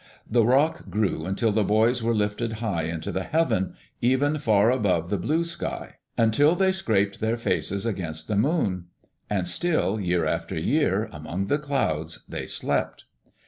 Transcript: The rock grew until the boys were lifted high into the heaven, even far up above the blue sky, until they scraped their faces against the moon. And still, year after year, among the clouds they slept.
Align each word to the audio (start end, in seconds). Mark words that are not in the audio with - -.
The 0.27 0.43
rock 0.43 0.89
grew 0.89 1.27
until 1.27 1.51
the 1.51 1.63
boys 1.63 2.01
were 2.01 2.15
lifted 2.15 2.53
high 2.53 2.85
into 2.85 3.11
the 3.11 3.21
heaven, 3.21 3.75
even 4.01 4.39
far 4.39 4.71
up 4.71 4.79
above 4.79 5.11
the 5.11 5.19
blue 5.19 5.45
sky, 5.45 5.97
until 6.17 6.55
they 6.55 6.71
scraped 6.71 7.19
their 7.19 7.37
faces 7.37 7.85
against 7.85 8.27
the 8.27 8.35
moon. 8.35 8.85
And 9.29 9.47
still, 9.47 9.99
year 9.99 10.25
after 10.25 10.57
year, 10.59 11.07
among 11.11 11.45
the 11.45 11.59
clouds 11.59 12.25
they 12.27 12.47
slept. 12.47 13.05